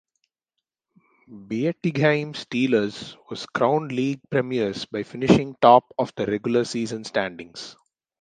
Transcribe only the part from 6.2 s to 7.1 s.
regular season